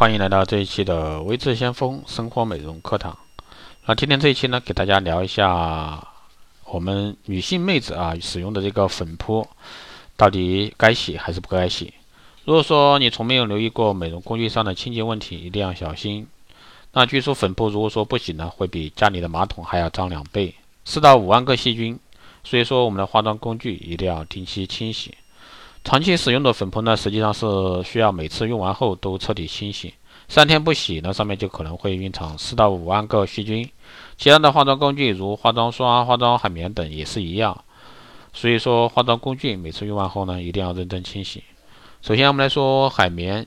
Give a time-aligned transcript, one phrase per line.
[0.00, 3.18] 欢迎来到这一期的微智先锋生活美容课堂。
[3.84, 6.02] 那今天这一期呢，给大家聊一下
[6.64, 9.46] 我们女性妹子啊使用的这个粉扑
[10.16, 11.92] 到底该洗还是不该洗。
[12.46, 16.26] 如果说你从没有留意过美容工具上的清洁问题，一定要小心。
[16.92, 20.54] 那据说粉扑如果说不洗呢，会比家里的马桶还要脏两倍，
[20.86, 22.00] 四到五万个细菌。
[22.42, 25.14] 所以说，我们的化妆工具一定要定期清洗。
[25.82, 27.46] 长期使用的粉扑呢，实际上是
[27.82, 29.94] 需要每次用完后都彻底清洗，
[30.28, 33.68] 三天不洗呢，上面就可能会蕴藏四到五万个细菌。
[34.18, 37.64] 其他的化妆工具如化妆刷、化妆海绵等也是一样。
[38.32, 41.42] 所以说，化妆工具每次用完后呢，一定要认真清洗。
[42.02, 43.46] 首先，我们来说海绵，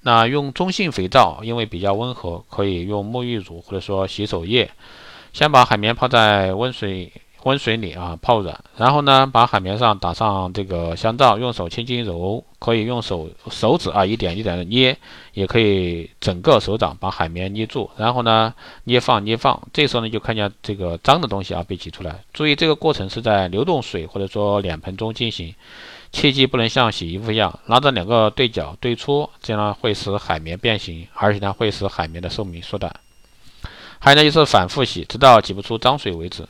[0.00, 4.70] 那用中性肥皂，因为比较温和，可以用沐浴乳或者说洗手液，
[5.34, 7.12] 先把海绵泡在温水。
[7.44, 14.96] 温水里啊泡软，然后呢，把海绵上打上这个香皂，用手轻轻揉，可以用手手指啊一点一点的捏，
[15.32, 18.52] 也可以整个手掌把海绵捏住，然后呢
[18.84, 22.22] 捏放捏放，这时候呢就看见这个脏的东西啊被挤出来。
[22.32, 25.54] 注意这个过程是在流动水或者说脸盆中进行，
[26.12, 32.94] 切记不能像洗衣服一样拿着两个对角对搓，这样会使海绵变形，而且呢会使海绵的寿命缩短。
[34.00, 36.48] 还有呢就是反复洗，直到挤不出脏水为止。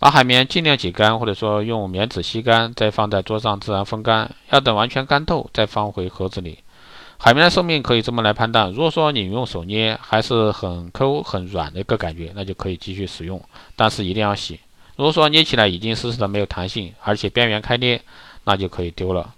[0.00, 4.30] 把海绵尽量挤干，或者说用棉纸吸干，再放在桌上自然风干。
[4.50, 6.58] 要等完全干透，再放回盒子里。
[7.18, 13.42] 海绵的寿命可以这么来判断：如果说你用手捏还是很抠很软的一个感觉，那就可以继续使用，
[13.74, 14.60] 但是一定要洗。
[14.94, 18.00] 如果说捏起来已经湿湿的没有弹性，而且边缘开裂，
[18.44, 19.34] 那就可以丢了。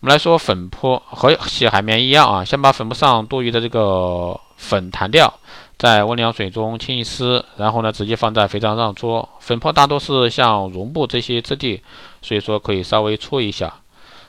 [0.00, 5.32] 我们来说粉扑和洗海绵一样啊，先把粉扑上多余的这个粉弹掉。
[5.76, 9.28] 在温凉水中清一湿，然后呢，直接放在肥皂上搓。
[9.40, 11.82] 粉扑大多是像绒布这些质地，
[12.22, 13.74] 所以说可以稍微搓一下。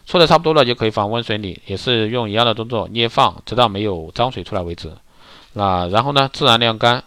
[0.06, 4.92] 搓的差不多了，就可以放温水里，也是用一样的动作捏放，直到没有脏水出来为止。
[5.54, 7.04] 那然后呢，自然晾干。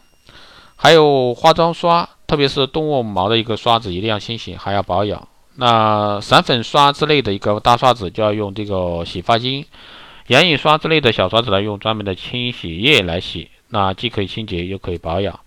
[0.77, 5.26] 还有化妆刷，特别是动物毛的一个刷子，一定要清洗，还要保养。
[5.56, 9.66] 那散粉刷之类的一个大刷子，就要用这个洗发精。
[10.28, 13.49] 眼影刷之类的小刷子呢，用专门的清洗液来洗。
[13.71, 15.39] 那既可以清洁又可以保养，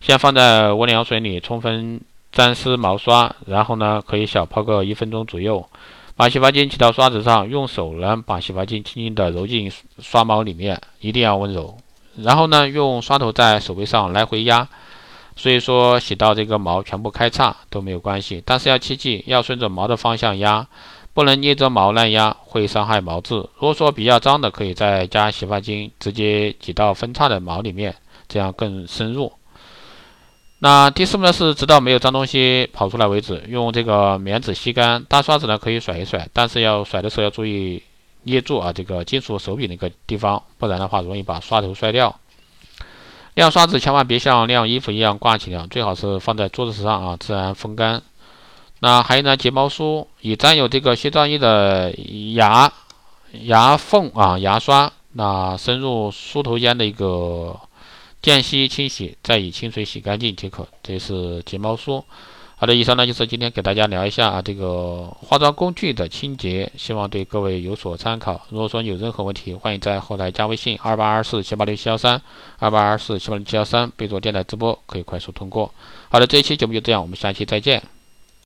[0.00, 2.00] 先放在温凉水里充分
[2.32, 5.68] 沾湿毛刷，然后呢可以小泡个一分钟左右，
[6.16, 11.76] 把洗发精挤到刷子上，用手呢把洗发精轻轻地揉进刷毛里面，一定要温柔，
[12.16, 14.68] 然后呢用刷头在手背上来回压，
[15.36, 20.66] 所以说洗到这个毛全部开叉都没有关系，但是要切记要顺着毛的方向压。
[21.14, 23.34] 不能捏着毛乱压，会伤害毛质。
[23.34, 27.94] 如果说比较脏的，可以再加洗发精，直接挤到分叉的毛里面，
[28.28, 29.32] 这样更深入。
[30.60, 35.04] 那第四步呢是直到没有脏东西跑出来为止，用这个棉纸吸干。
[35.04, 37.82] 大刷子呢可以甩一甩，但是要甩的时候要注意
[38.24, 42.14] 捏住啊这个金属手柄那个地方，不然的话容易把刷头摔掉。
[43.34, 48.02] 晾刷子千万别像晾衣服一样挂起来，最好是放在桌子上啊自然风干。
[48.80, 51.92] 那还有呢，睫毛梳以沾有这个卸妆液的
[52.34, 52.72] 牙
[53.42, 57.58] 牙缝啊牙刷，那深入梳头间的一个
[58.22, 60.66] 间隙清洗，再以清水洗干净即可。
[60.82, 62.04] 这是睫毛梳。
[62.60, 68.40] 好的，以上呢就是今天给大家聊一下啊这个化妆工具的清洁，希望对各位有所参考。
[68.48, 72.20] 如果说有任何问题，欢迎在后台加微信二八二四七八六七幺三
[72.58, 75.72] 二八二四七八六七幺三，备注电台直播，可以快速通过。
[76.10, 77.80] 好的，这一期节目就这样，我们下期再见。